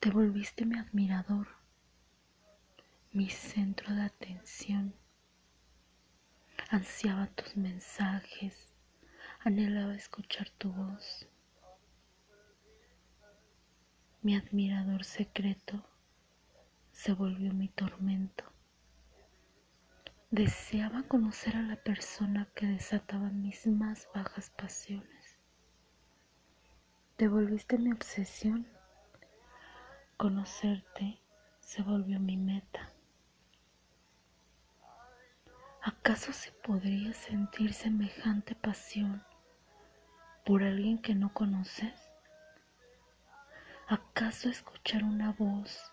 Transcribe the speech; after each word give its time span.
Te 0.00 0.10
volviste 0.10 0.64
mi 0.64 0.78
admirador, 0.78 1.46
mi 3.12 3.28
centro 3.28 3.94
de 3.94 4.00
atención. 4.00 4.94
Ansiaba 6.70 7.26
tus 7.26 7.54
mensajes, 7.58 8.72
anhelaba 9.40 9.94
escuchar 9.94 10.48
tu 10.56 10.72
voz. 10.72 11.28
Mi 14.22 14.34
admirador 14.36 15.04
secreto 15.04 15.84
se 16.92 17.12
volvió 17.12 17.52
mi 17.52 17.68
tormento. 17.68 18.44
Deseaba 20.30 21.02
conocer 21.02 21.56
a 21.58 21.62
la 21.62 21.76
persona 21.76 22.48
que 22.54 22.64
desataba 22.64 23.28
mis 23.28 23.66
más 23.66 24.08
bajas 24.14 24.48
pasiones. 24.48 25.38
Te 27.16 27.28
volviste 27.28 27.76
mi 27.76 27.92
obsesión. 27.92 28.79
Conocerte 30.20 31.18
se 31.60 31.80
volvió 31.80 32.20
mi 32.20 32.36
meta. 32.36 32.90
¿Acaso 35.82 36.34
se 36.34 36.52
podría 36.52 37.14
sentir 37.14 37.72
semejante 37.72 38.54
pasión 38.54 39.24
por 40.44 40.62
alguien 40.62 41.00
que 41.00 41.14
no 41.14 41.32
conoces? 41.32 41.94
¿Acaso 43.88 44.50
escuchar 44.50 45.04
una 45.04 45.32
voz, 45.32 45.90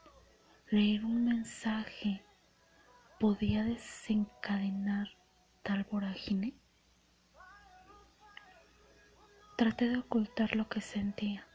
leer 0.71 1.05
un 1.05 1.23
mensaje, 1.23 2.21
podía 3.21 3.63
desencadenar 3.63 5.07
tal 5.63 5.85
vorágine? 5.85 6.53
Traté 9.55 9.87
de 9.87 9.99
ocultar 9.99 10.53
lo 10.57 10.67
que 10.67 10.81
sentía. 10.81 11.46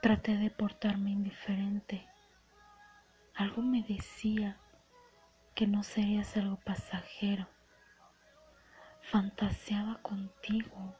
Traté 0.00 0.38
de 0.38 0.48
portarme 0.48 1.10
indiferente. 1.10 2.06
Algo 3.34 3.60
me 3.60 3.82
decía 3.82 4.56
que 5.54 5.66
no 5.66 5.82
serías 5.82 6.38
algo 6.38 6.56
pasajero. 6.56 7.46
Fantaseaba 9.02 10.00
contigo. 10.00 10.96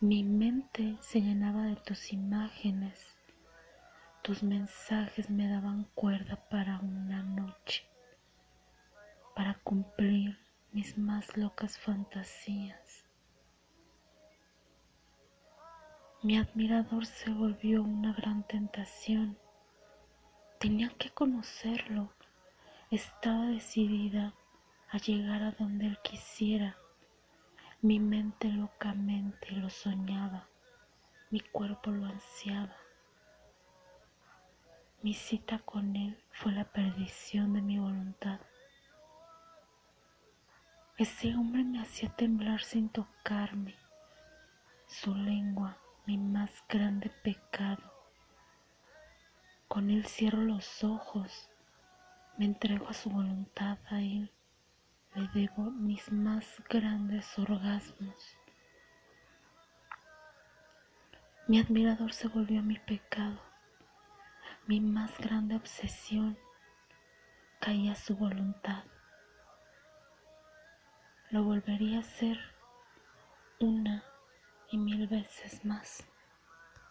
Mi 0.00 0.24
mente 0.24 0.96
se 1.00 1.20
llenaba 1.20 1.66
de 1.66 1.76
tus 1.76 2.12
imágenes. 2.12 3.16
Tus 4.22 4.42
mensajes 4.42 5.30
me 5.30 5.46
daban 5.46 5.84
cuerda 5.94 6.34
para 6.50 6.80
una 6.80 7.22
noche, 7.22 7.84
para 9.36 9.54
cumplir 9.62 10.36
mis 10.72 10.98
más 10.98 11.36
locas 11.36 11.78
fantasías. 11.78 12.91
Mi 16.24 16.38
admirador 16.38 17.04
se 17.04 17.30
volvió 17.30 17.82
una 17.82 18.12
gran 18.12 18.44
tentación. 18.44 19.36
Tenía 20.60 20.88
que 20.90 21.10
conocerlo. 21.10 22.12
Estaba 22.92 23.46
decidida 23.46 24.32
a 24.90 24.98
llegar 24.98 25.42
a 25.42 25.50
donde 25.50 25.86
él 25.86 25.98
quisiera. 26.04 26.76
Mi 27.80 27.98
mente 27.98 28.46
locamente 28.46 29.50
lo 29.50 29.68
soñaba. 29.68 30.46
Mi 31.30 31.40
cuerpo 31.40 31.90
lo 31.90 32.06
ansiaba. 32.06 32.76
Mi 35.02 35.14
cita 35.14 35.58
con 35.58 35.96
él 35.96 36.22
fue 36.30 36.52
la 36.52 36.66
perdición 36.66 37.54
de 37.54 37.62
mi 37.62 37.80
voluntad. 37.80 38.38
Ese 40.96 41.34
hombre 41.34 41.64
me 41.64 41.80
hacía 41.80 42.10
temblar 42.10 42.62
sin 42.62 42.90
tocarme. 42.90 43.74
Su 44.86 45.16
lengua, 45.16 45.78
mi 46.06 46.18
más 46.18 46.50
grande 46.68 47.10
pecado. 47.22 47.92
Con 49.68 49.90
él 49.90 50.06
cierro 50.06 50.42
los 50.42 50.84
ojos, 50.84 51.50
me 52.36 52.44
entrego 52.44 52.88
a 52.88 52.94
su 52.94 53.10
voluntad, 53.10 53.78
a 53.90 54.00
él 54.00 54.30
le 55.14 55.28
debo 55.34 55.70
mis 55.70 56.10
más 56.10 56.62
grandes 56.68 57.38
orgasmos. 57.38 58.36
Mi 61.48 61.60
admirador 61.60 62.12
se 62.12 62.28
volvió 62.28 62.62
mi 62.62 62.78
pecado 62.78 63.52
mi 64.66 64.80
más 64.80 65.18
grande 65.18 65.56
obsesión 65.56 66.38
caía 67.60 67.92
a 67.92 67.96
su 67.96 68.16
voluntad. 68.16 68.84
Lo 71.30 71.42
volvería 71.42 71.98
a 71.98 72.00
hacer 72.00 72.38
una 73.58 74.04
y 74.72 74.78
mil 74.78 75.06
veces 75.06 75.64
más. 75.64 76.11